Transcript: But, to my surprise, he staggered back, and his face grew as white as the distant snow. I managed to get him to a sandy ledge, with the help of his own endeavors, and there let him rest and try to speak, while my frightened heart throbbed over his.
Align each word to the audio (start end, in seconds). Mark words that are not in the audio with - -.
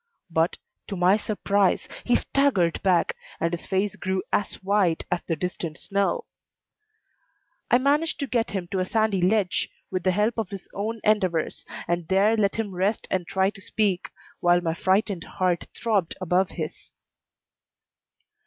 But, 0.31 0.57
to 0.87 0.95
my 0.95 1.15
surprise, 1.15 1.87
he 2.03 2.15
staggered 2.15 2.81
back, 2.81 3.15
and 3.39 3.53
his 3.53 3.67
face 3.67 3.95
grew 3.95 4.23
as 4.33 4.55
white 4.63 5.05
as 5.11 5.21
the 5.27 5.35
distant 5.35 5.77
snow. 5.77 6.25
I 7.69 7.77
managed 7.77 8.19
to 8.21 8.25
get 8.25 8.49
him 8.49 8.67
to 8.71 8.79
a 8.79 8.85
sandy 8.87 9.21
ledge, 9.21 9.69
with 9.91 10.01
the 10.01 10.09
help 10.09 10.39
of 10.39 10.49
his 10.49 10.67
own 10.73 11.01
endeavors, 11.03 11.67
and 11.87 12.07
there 12.07 12.35
let 12.35 12.55
him 12.55 12.73
rest 12.73 13.07
and 13.11 13.27
try 13.27 13.51
to 13.51 13.61
speak, 13.61 14.09
while 14.39 14.59
my 14.59 14.73
frightened 14.73 15.25
heart 15.35 15.67
throbbed 15.75 16.15
over 16.19 16.45
his. 16.51 16.91